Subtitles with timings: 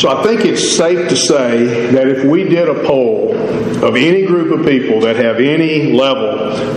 [0.00, 3.36] So I think it's safe to say that if we did a poll
[3.84, 6.26] of any group of people that have any level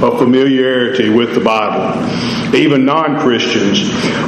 [0.04, 2.06] of familiarity with the Bible,
[2.54, 3.80] even non Christians,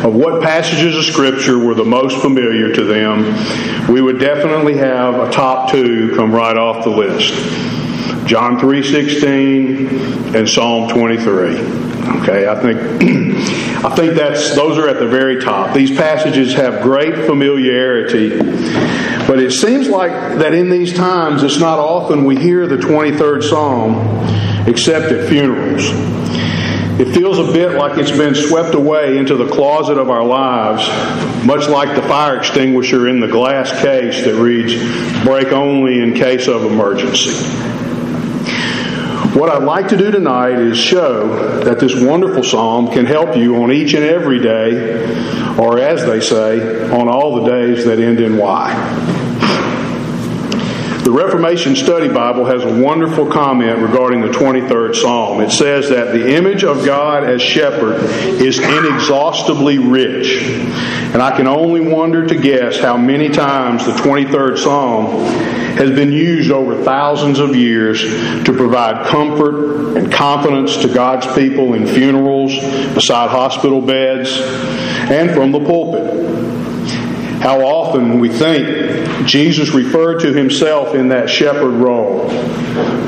[0.05, 5.16] of what passages of Scripture were the most familiar to them, we would definitely have
[5.16, 7.34] a top two come right off the list.
[8.25, 11.95] John 3:16 and Psalm 23.
[12.08, 12.80] Okay, I think
[13.86, 15.74] I think that's those are at the very top.
[15.74, 18.38] These passages have great familiarity,
[19.27, 23.44] but it seems like that in these times it's not often we hear the 23rd
[23.44, 25.84] Psalm except at funerals.
[26.98, 30.88] It feels a bit like it's been swept away into the closet of our lives,
[31.46, 34.76] much like the fire extinguisher in the glass case that reads,
[35.26, 37.74] break only in case of emergency.
[39.35, 43.62] What I'd like to do tonight is show that this wonderful psalm can help you
[43.63, 45.03] on each and every day,
[45.57, 49.15] or as they say, on all the days that end in Y.
[51.05, 55.39] The Reformation Study Bible has a wonderful comment regarding the 23rd Psalm.
[55.39, 58.01] It says that the image of God as shepherd
[58.41, 60.41] is inexhaustibly rich.
[60.41, 65.23] And I can only wonder to guess how many times the 23rd Psalm
[65.78, 71.75] has been used over thousands of years to provide comfort and confidence to God's people
[71.75, 72.51] in funerals,
[72.95, 76.25] beside hospital beds, and from the pulpit.
[77.44, 78.84] How often we think
[79.25, 82.29] Jesus referred to himself in that shepherd role,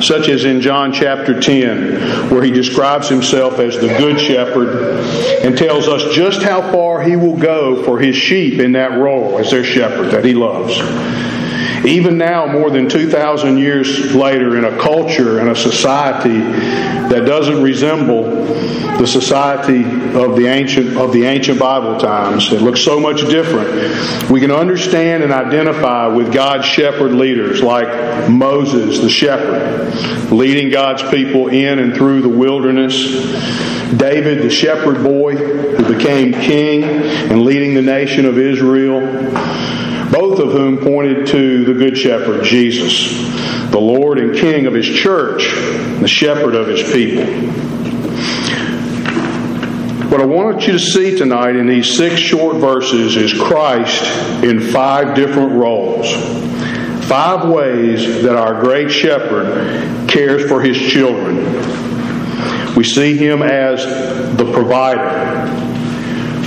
[0.02, 5.00] such as in John chapter 10, where he describes himself as the good shepherd
[5.44, 9.38] and tells us just how far he will go for his sheep in that role
[9.38, 10.78] as their shepherd that he loves.
[11.86, 17.62] Even now, more than 2,000 years later, in a culture and a society that doesn't
[17.62, 18.24] resemble
[18.98, 19.84] the society
[20.18, 24.30] of the ancient of the ancient Bible times, it looks so much different.
[24.30, 31.04] We can understand and identify with God's shepherd leaders like Moses, the shepherd, leading God's
[31.04, 32.96] people in and through the wilderness.
[33.96, 39.00] David, the shepherd boy, who became king and leading the nation of Israel
[40.12, 43.18] both of whom pointed to the Good Shepherd, Jesus,
[43.72, 45.44] the Lord and King of His church,
[46.00, 47.26] the shepherd of His people.
[50.10, 54.04] What I want you to see tonight in these six short verses is Christ
[54.42, 56.10] in five different roles.
[57.08, 61.38] Five ways that our great shepherd cares for his children.
[62.76, 63.86] We see him as
[64.38, 65.46] the provider.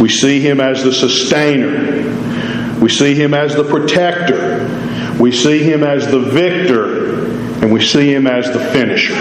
[0.03, 2.03] We see him as the sustainer.
[2.81, 4.67] We see him as the protector.
[5.21, 7.27] We see him as the victor.
[7.63, 9.15] And we see him as the finisher.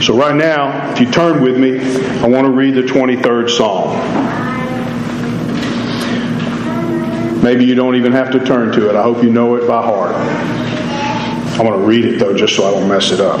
[0.00, 1.80] So, right now, if you turn with me,
[2.20, 3.94] I want to read the 23rd Psalm.
[7.42, 8.94] Maybe you don't even have to turn to it.
[8.94, 10.14] I hope you know it by heart.
[10.14, 13.40] I want to read it, though, just so I don't mess it up.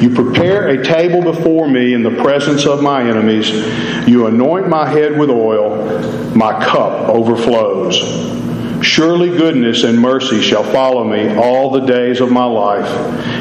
[0.00, 3.50] You prepare a table before me in the presence of my enemies.
[4.08, 5.76] You anoint my head with oil.
[6.36, 8.36] My cup overflows.
[8.80, 12.88] Surely goodness and mercy shall follow me all the days of my life,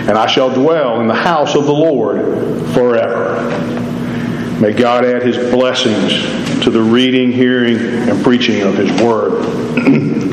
[0.07, 2.21] and I shall dwell in the house of the Lord
[2.73, 3.43] forever.
[4.59, 9.43] May God add his blessings to the reading, hearing, and preaching of his word.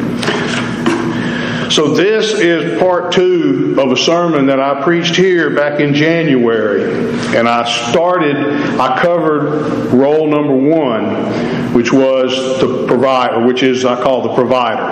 [1.74, 6.84] So, this is part two of a sermon that I preached here back in January.
[7.36, 8.36] And I started,
[8.78, 14.82] I covered role number one, which was the provider, which is I call the provider.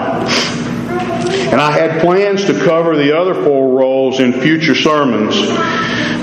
[1.53, 5.37] And I had plans to cover the other four roles in future sermons.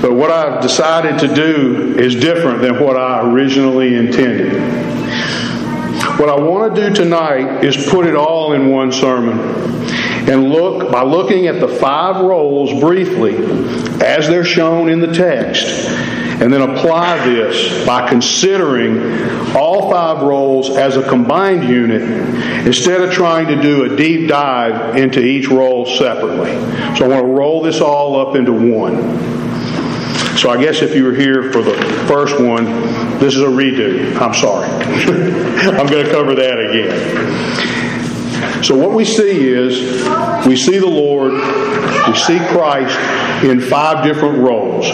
[0.02, 4.52] But what I've decided to do is different than what I originally intended.
[6.18, 9.70] What I want to do tonight is put it all in one sermon
[10.28, 13.36] and look by looking at the five roles briefly
[14.02, 15.66] as they're shown in the text
[16.40, 18.98] and then apply this by considering
[19.54, 22.02] all five roles as a combined unit
[22.66, 26.52] instead of trying to do a deep dive into each role separately.
[26.96, 28.96] So I want to roll this all up into one.
[30.38, 31.74] So I guess if you were here for the
[32.08, 32.64] first one,
[33.18, 34.16] this is a redo.
[34.16, 34.66] I'm sorry.
[34.70, 37.69] I'm going to cover that again.
[38.62, 40.04] So, what we see is
[40.46, 42.98] we see the Lord, we see Christ
[43.44, 44.86] in five different roles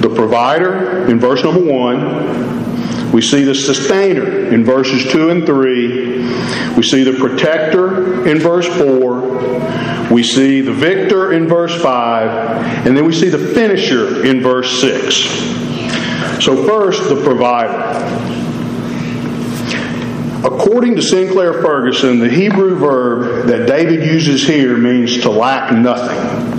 [0.00, 6.74] the provider in verse number one, we see the sustainer in verses 2 and 3.
[6.74, 10.12] We see the protector in verse 4.
[10.12, 12.86] We see the victor in verse 5.
[12.86, 16.44] And then we see the finisher in verse 6.
[16.44, 18.45] So, first, the provider.
[20.46, 26.56] According to Sinclair Ferguson, the Hebrew verb that David uses here means to lack nothing.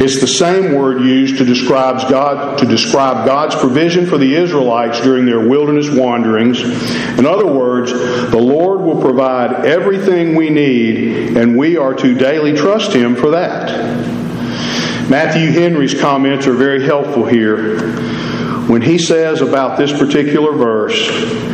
[0.00, 5.02] It's the same word used to describe God to describe God's provision for the Israelites
[5.02, 6.62] during their wilderness wanderings.
[7.18, 12.54] In other words, the Lord will provide everything we need, and we are to daily
[12.54, 13.68] trust Him for that.
[15.10, 17.78] Matthew Henry's comments are very helpful here.
[18.68, 21.51] When he says about this particular verse,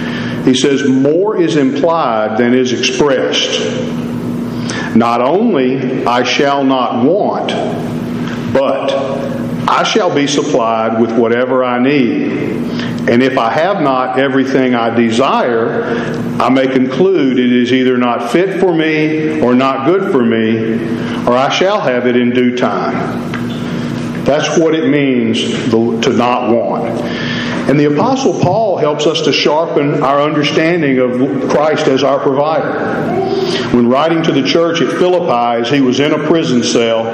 [0.48, 3.60] he says, More is implied than is expressed.
[4.96, 7.48] Not only I shall not want,
[8.54, 8.90] but
[9.68, 12.32] I shall be supplied with whatever I need.
[13.10, 15.84] And if I have not everything I desire,
[16.40, 20.74] I may conclude it is either not fit for me or not good for me,
[21.26, 24.24] or I shall have it in due time.
[24.24, 27.37] That's what it means to not want.
[27.68, 33.28] And the Apostle Paul helps us to sharpen our understanding of Christ as our provider.
[33.76, 37.04] When writing to the church at Philippi, as he was in a prison cell,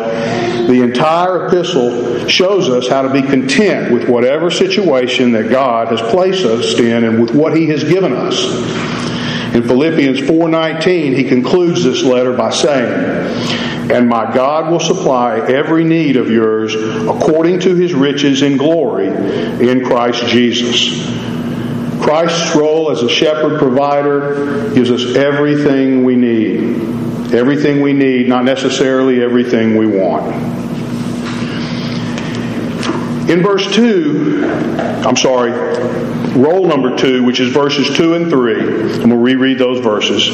[0.69, 6.01] the entire epistle shows us how to be content with whatever situation that God has
[6.01, 8.45] placed us in and with what he has given us.
[9.55, 15.85] In Philippians 4:19, he concludes this letter by saying, and my God will supply every
[15.85, 21.05] need of yours according to his riches in glory in Christ Jesus.
[22.01, 27.33] Christ's role as a shepherd provider gives us everything we need.
[27.33, 30.54] Everything we need, not necessarily everything we want.
[33.29, 34.45] In verse 2,
[35.07, 35.51] I'm sorry,
[36.39, 40.29] role number 2, which is verses 2 and 3, and we'll reread those verses.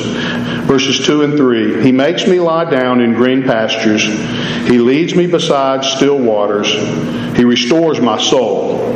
[0.66, 4.02] Verses 2 and 3 He makes me lie down in green pastures,
[4.68, 6.72] He leads me beside still waters,
[7.36, 8.90] He restores my soul.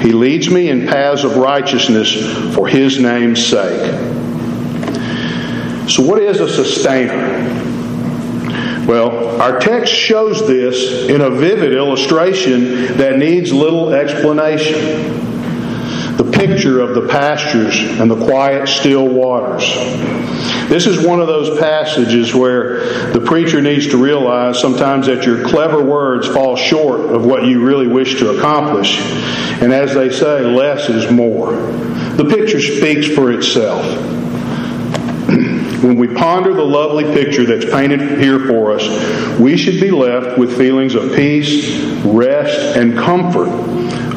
[0.00, 3.92] He leads me in paths of righteousness for His name's sake.
[5.90, 7.75] So, what is a sustainer?
[8.86, 15.34] Well, our text shows this in a vivid illustration that needs little explanation.
[16.16, 19.66] The picture of the pastures and the quiet, still waters.
[20.68, 25.44] This is one of those passages where the preacher needs to realize sometimes that your
[25.48, 28.98] clever words fall short of what you really wish to accomplish.
[29.60, 31.52] And as they say, less is more.
[31.52, 34.15] The picture speaks for itself.
[35.86, 40.36] When we ponder the lovely picture that's painted here for us, we should be left
[40.36, 43.46] with feelings of peace, rest, and comfort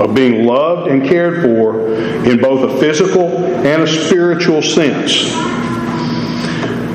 [0.02, 1.94] of being loved and cared for
[2.26, 5.32] in both a physical and a spiritual sense.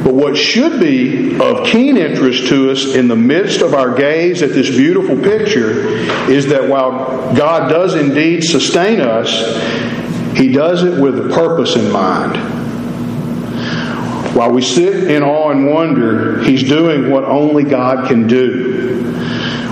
[0.03, 4.43] But what should be of keen interest to us in the midst of our gaze
[4.43, 5.87] at this beautiful picture
[6.29, 11.93] is that while God does indeed sustain us, He does it with a purpose in
[11.93, 12.54] mind.
[14.35, 19.15] While we sit in awe and wonder, He's doing what only God can do.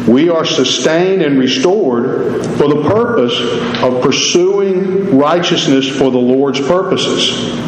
[0.06, 3.36] We are sustained and restored for the purpose
[3.82, 7.58] of pursuing righteousness for the Lord's purposes.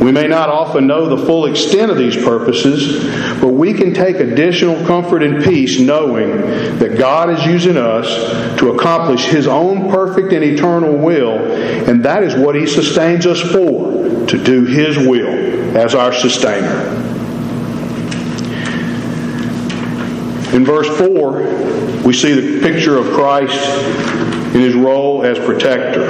[0.00, 3.04] We may not often know the full extent of these purposes,
[3.40, 6.30] but we can take additional comfort and peace knowing
[6.78, 8.06] that God is using us
[8.58, 11.36] to accomplish His own perfect and eternal will,
[11.88, 15.45] and that is what He sustains us for, to do His will
[15.76, 16.88] as our sustainer.
[20.56, 23.62] In verse 4, we see the picture of Christ
[24.54, 26.08] in his role as protector.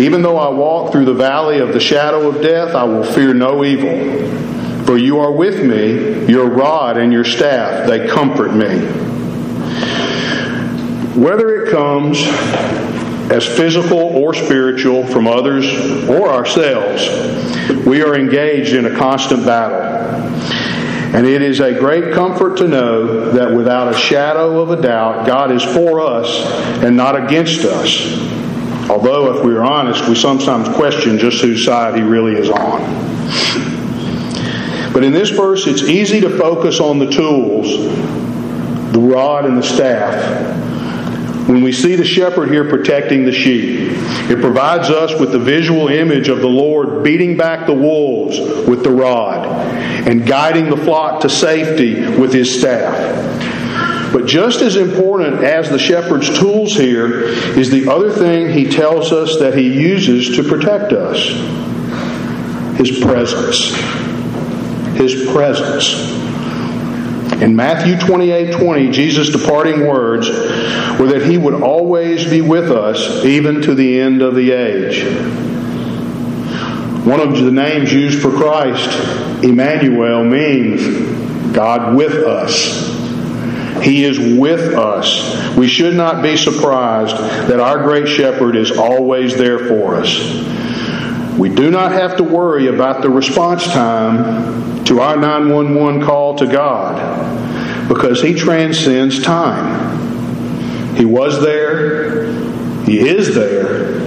[0.00, 3.34] Even though I walk through the valley of the shadow of death, I will fear
[3.34, 4.84] no evil.
[4.84, 8.86] For you are with me, your rod and your staff, they comfort me.
[11.20, 12.22] Whether it comes
[13.30, 15.66] as physical or spiritual from others
[16.08, 19.80] or ourselves, we are engaged in a constant battle.
[21.14, 25.26] And it is a great comfort to know that without a shadow of a doubt,
[25.26, 26.28] God is for us
[26.82, 28.06] and not against us.
[28.88, 33.06] Although, if we are honest, we sometimes question just whose side He really is on.
[34.92, 37.68] But in this verse, it's easy to focus on the tools,
[38.92, 40.65] the rod and the staff,
[41.46, 43.90] when we see the shepherd here protecting the sheep.
[44.30, 48.82] It provides us with the visual image of the Lord beating back the wolves with
[48.82, 49.46] the rod
[50.08, 54.12] and guiding the flock to safety with his staff.
[54.12, 57.24] But just as important as the shepherd's tools here
[57.58, 61.28] is the other thing he tells us that he uses to protect us
[62.78, 63.74] his presence.
[64.96, 66.15] His presence.
[67.40, 70.28] In Matthew 28 20, Jesus' departing words
[70.98, 75.04] were that he would always be with us, even to the end of the age.
[77.04, 82.90] One of the names used for Christ, Emmanuel, means God with us.
[83.84, 85.56] He is with us.
[85.56, 87.16] We should not be surprised
[87.50, 90.18] that our great shepherd is always there for us.
[91.38, 96.46] We do not have to worry about the response time to our 911 call to
[96.46, 97.15] God
[97.88, 100.94] because He transcends time.
[100.96, 102.32] He was there,
[102.84, 104.00] He is there,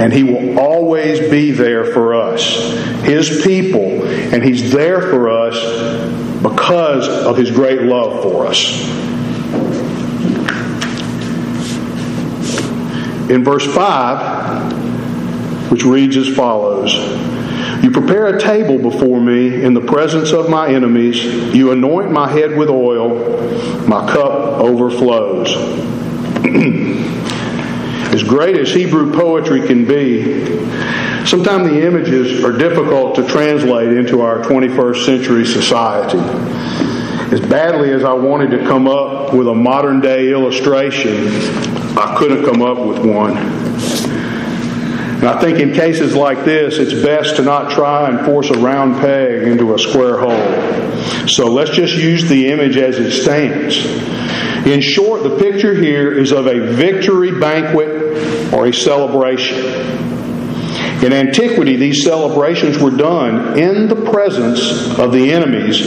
[0.00, 2.56] and He will always be there for us,
[3.04, 5.54] His people, and He's there for us
[6.42, 8.82] because of His great love for us.
[13.30, 16.94] In verse 5, which reads as follows
[17.92, 21.24] Prepare a table before me in the presence of my enemies.
[21.54, 23.18] You anoint my head with oil.
[23.86, 25.54] My cup overflows.
[28.12, 30.46] as great as Hebrew poetry can be,
[31.26, 36.18] sometimes the images are difficult to translate into our 21st century society.
[37.32, 41.28] As badly as I wanted to come up with a modern day illustration,
[41.98, 44.11] I couldn't come up with one.
[45.22, 48.58] And I think in cases like this, it's best to not try and force a
[48.58, 51.28] round peg into a square hole.
[51.28, 53.86] So let's just use the image as it stands.
[54.66, 59.58] In short, the picture here is of a victory banquet or a celebration.
[61.04, 65.80] In antiquity, these celebrations were done in the presence of the enemies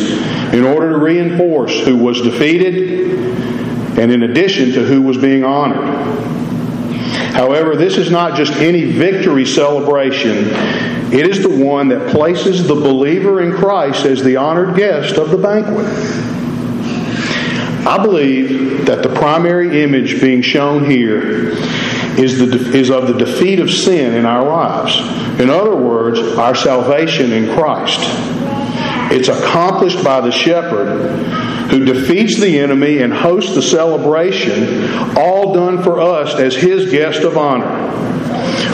[0.53, 3.19] in order to reinforce who was defeated
[3.99, 6.34] and in addition to who was being honored.
[7.35, 10.47] However, this is not just any victory celebration,
[11.13, 15.31] it is the one that places the believer in Christ as the honored guest of
[15.31, 15.85] the banquet.
[17.85, 21.49] I believe that the primary image being shown here
[22.17, 24.97] is, the, is of the defeat of sin in our lives.
[25.37, 27.99] In other words, our salvation in Christ.
[29.11, 31.11] It's accomplished by the shepherd
[31.69, 37.21] who defeats the enemy and hosts the celebration, all done for us as his guest
[37.21, 37.85] of honor.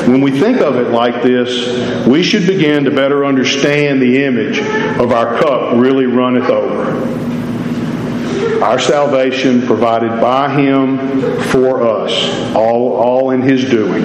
[0.08, 4.60] When we think of it like this, we should begin to better understand the image
[5.00, 7.22] of our cup really runneth over.
[8.64, 10.98] Our salvation provided by Him
[11.44, 12.12] for us,
[12.56, 14.04] all, all in His doing.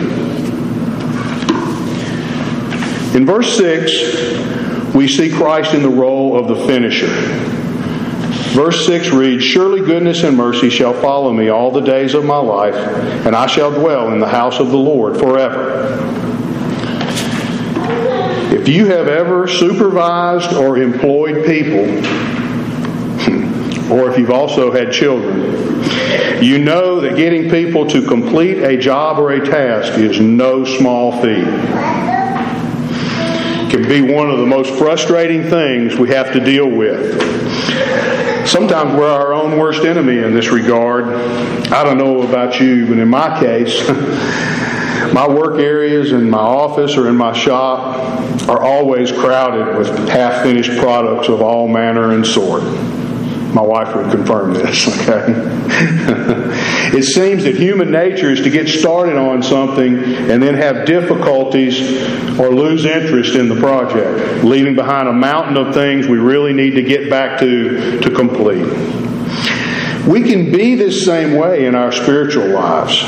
[3.15, 7.56] In verse 6, we see Christ in the role of the finisher.
[8.55, 12.39] Verse 6 reads Surely goodness and mercy shall follow me all the days of my
[12.39, 12.75] life,
[13.27, 15.99] and I shall dwell in the house of the Lord forever.
[18.53, 21.85] If you have ever supervised or employed people,
[23.93, 25.83] or if you've also had children,
[26.43, 31.21] you know that getting people to complete a job or a task is no small
[31.23, 31.47] feat.
[33.67, 37.21] It can be one of the most frustrating things we have to deal with.
[38.47, 41.09] Sometimes we're our own worst enemy in this regard.
[41.73, 43.89] I don't know about you, but in my case,
[45.13, 50.45] my work areas in my office or in my shop are always crowded with half
[50.45, 52.63] finished products of all manner and sort.
[53.57, 55.25] My wife would confirm this, okay?
[56.95, 61.81] it seems that human nature is to get started on something and then have difficulties
[62.39, 66.75] or lose interest in the project, leaving behind a mountain of things we really need
[66.75, 68.67] to get back to to complete.
[70.07, 73.03] We can be this same way in our spiritual lives.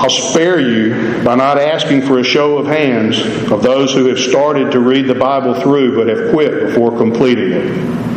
[0.00, 3.18] I'll spare you by not asking for a show of hands
[3.52, 7.52] of those who have started to read the Bible through but have quit before completing
[7.52, 8.09] it.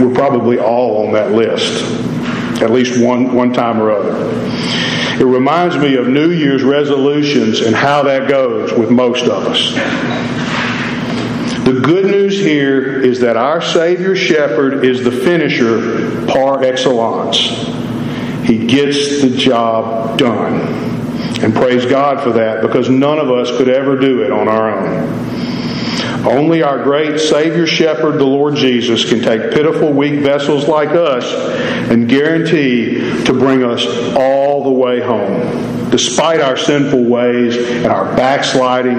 [0.00, 1.82] We're probably all on that list,
[2.62, 4.30] at least one, one time or other.
[5.20, 9.74] It reminds me of New Year's resolutions and how that goes with most of us.
[11.66, 17.36] The good news here is that our Savior Shepherd is the finisher par excellence.
[18.48, 20.62] He gets the job done.
[21.42, 24.70] And praise God for that because none of us could ever do it on our
[24.70, 25.29] own.
[26.24, 31.24] Only our great Savior Shepherd, the Lord Jesus, can take pitiful, weak vessels like us
[31.90, 38.04] and guarantee to bring us all the way home, despite our sinful ways and our
[38.16, 38.98] backsliding.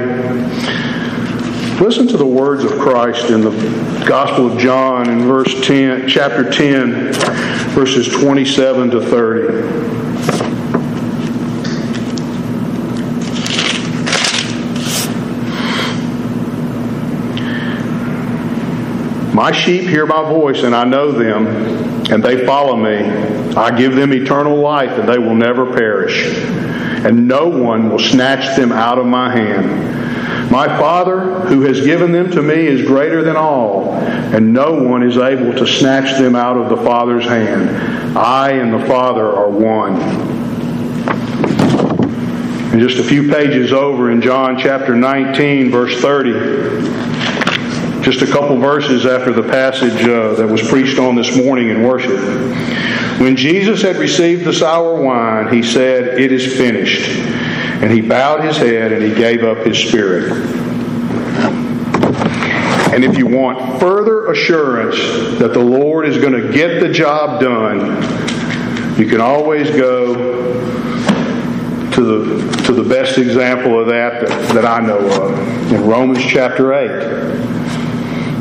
[1.80, 6.50] Listen to the words of Christ in the Gospel of John in verse 10, chapter
[6.50, 7.14] 10,
[7.74, 9.81] verses 27 to 30.
[19.42, 21.48] My sheep hear my voice, and I know them,
[22.12, 23.00] and they follow me.
[23.56, 28.56] I give them eternal life, and they will never perish, and no one will snatch
[28.56, 30.52] them out of my hand.
[30.52, 35.02] My Father, who has given them to me, is greater than all, and no one
[35.02, 38.16] is able to snatch them out of the Father's hand.
[38.16, 40.00] I and the Father are one.
[42.72, 47.21] And just a few pages over in John chapter 19, verse 30
[48.02, 51.84] just a couple verses after the passage uh, that was preached on this morning in
[51.84, 52.20] worship.
[53.20, 57.08] When Jesus had received the sour wine, he said, It is finished.
[57.10, 60.32] And he bowed his head and he gave up his spirit.
[62.94, 64.98] And if you want further assurance
[65.40, 68.02] that the Lord is going to get the job done,
[69.00, 70.16] you can always go
[71.92, 76.24] to the, to the best example of that, that that I know of in Romans
[76.24, 77.61] chapter 8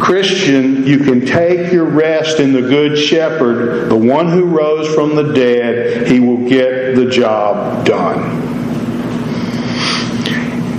[0.00, 5.14] Christian, you can take your rest in the Good Shepherd, the one who rose from
[5.14, 6.08] the dead.
[6.08, 8.48] He will get the job done.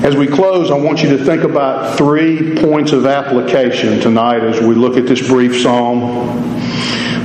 [0.03, 4.59] As we close, I want you to think about three points of application tonight as
[4.59, 6.51] we look at this brief psalm.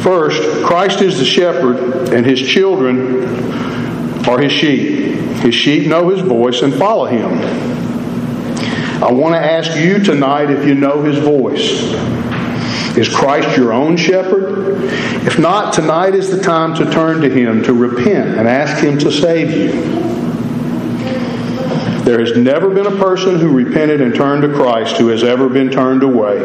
[0.03, 3.25] First, Christ is the shepherd, and his children
[4.29, 5.17] are his sheep.
[5.41, 7.86] His sheep know his voice and follow him.
[9.03, 11.83] I want to ask you tonight if you know his voice.
[12.97, 14.85] Is Christ your own shepherd?
[15.27, 18.99] If not, tonight is the time to turn to him, to repent, and ask him
[19.01, 20.07] to save you.
[22.05, 25.51] There has never been a person who repented and turned to Christ who has ever
[25.51, 26.39] been turned away.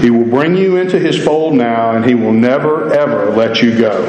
[0.00, 3.78] He will bring you into his fold now, and he will never, ever let you
[3.78, 4.04] go.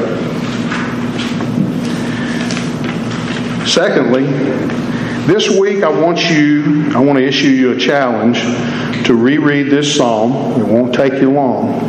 [3.66, 4.87] Secondly,
[5.28, 8.40] this week, I want you, I want to issue you a challenge
[9.06, 10.62] to reread this psalm.
[10.62, 11.82] It won't take you long.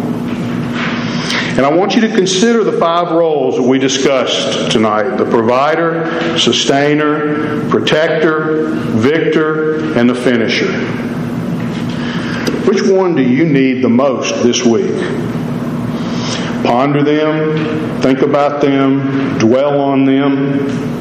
[1.56, 6.36] And I want you to consider the five roles that we discussed tonight the provider,
[6.36, 10.72] sustainer, protector, victor, and the finisher.
[12.68, 14.94] Which one do you need the most this week?
[16.64, 20.97] Ponder them, think about them, dwell on them.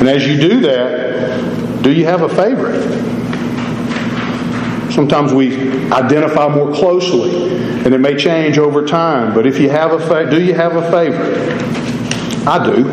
[0.00, 2.82] And as you do that, do you have a favorite?
[4.92, 5.56] Sometimes we
[5.90, 9.32] identify more closely, and it may change over time.
[9.32, 11.72] But if you have a fa- do you have a favorite?
[12.46, 12.88] I do.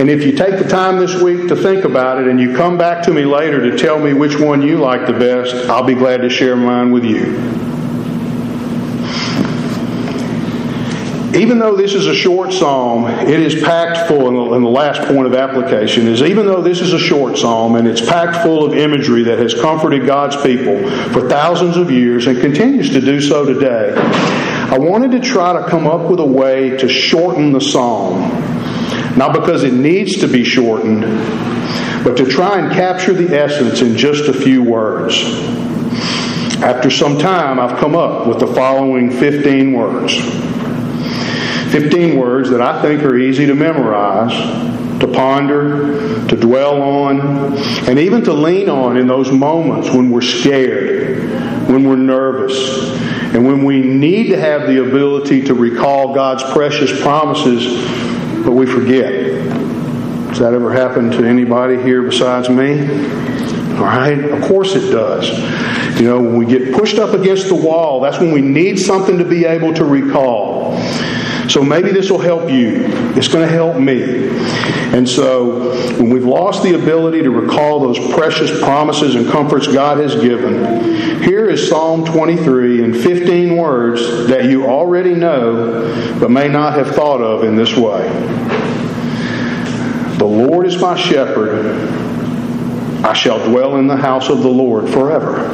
[0.00, 2.76] And if you take the time this week to think about it and you come
[2.76, 5.94] back to me later to tell me which one you like the best, I'll be
[5.94, 7.61] glad to share mine with you.
[11.34, 15.26] Even though this is a short psalm, it is packed full, and the last point
[15.26, 18.74] of application is even though this is a short psalm and it's packed full of
[18.74, 23.46] imagery that has comforted God's people for thousands of years and continues to do so
[23.46, 28.20] today, I wanted to try to come up with a way to shorten the psalm.
[29.16, 31.02] Not because it needs to be shortened,
[32.04, 35.22] but to try and capture the essence in just a few words.
[36.62, 40.51] After some time, I've come up with the following 15 words.
[41.72, 44.32] 15 words that I think are easy to memorize,
[45.00, 47.56] to ponder, to dwell on,
[47.88, 51.30] and even to lean on in those moments when we're scared,
[51.70, 52.90] when we're nervous,
[53.34, 57.64] and when we need to have the ability to recall God's precious promises,
[58.44, 59.14] but we forget.
[60.28, 62.80] Has that ever happened to anybody here besides me?
[63.76, 64.18] All right?
[64.30, 65.30] Of course it does.
[65.98, 69.16] You know, when we get pushed up against the wall, that's when we need something
[69.16, 70.51] to be able to recall.
[71.48, 72.84] So maybe this will help you.
[73.16, 74.28] It's going to help me.
[74.96, 79.98] And so, when we've lost the ability to recall those precious promises and comforts God
[79.98, 86.48] has given, here is Psalm 23 in 15 words that you already know but may
[86.48, 88.06] not have thought of in this way
[90.18, 91.64] The Lord is my shepherd,
[93.04, 95.48] I shall dwell in the house of the Lord forever.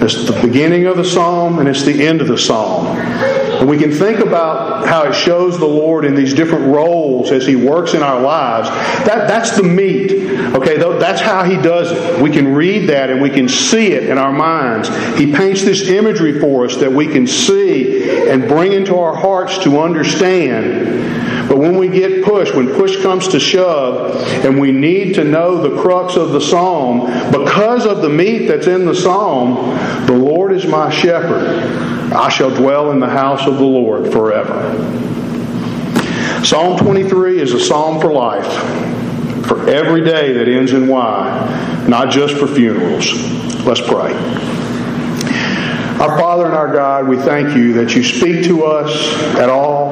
[0.00, 2.86] It's the beginning of the psalm and it's the end of the psalm.
[2.86, 7.44] And we can think about how it shows the Lord in these different roles as
[7.44, 8.68] He works in our lives.
[9.04, 10.12] That, that's the meat.
[10.54, 12.22] Okay, that's how He does it.
[12.22, 14.88] We can read that and we can see it in our minds.
[15.18, 19.58] He paints this imagery for us that we can see and bring into our hearts
[19.64, 21.17] to understand.
[21.48, 25.56] But when we get pushed, when push comes to shove, and we need to know
[25.62, 29.54] the crux of the psalm, because of the meat that's in the psalm,
[30.06, 31.46] the Lord is my shepherd.
[32.12, 34.74] I shall dwell in the house of the Lord forever.
[36.44, 38.46] Psalm 23 is a psalm for life,
[39.46, 43.12] for every day that ends in Y, not just for funerals.
[43.64, 44.12] Let's pray.
[45.98, 49.87] Our Father and our God, we thank you that you speak to us at all.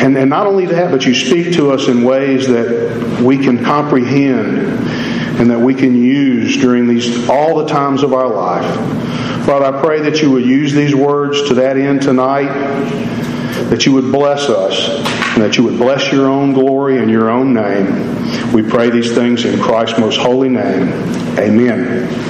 [0.00, 3.64] And, and not only that, but you speak to us in ways that we can
[3.64, 4.58] comprehend
[5.40, 9.44] and that we can use during these all the times of our life.
[9.44, 12.46] Father, I pray that you would use these words to that end tonight,
[13.70, 14.88] that you would bless us,
[15.34, 18.52] and that you would bless your own glory and your own name.
[18.52, 20.92] We pray these things in Christ's most holy name.
[21.38, 22.27] Amen.